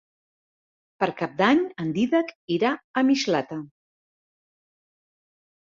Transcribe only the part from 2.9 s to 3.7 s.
a Mislata.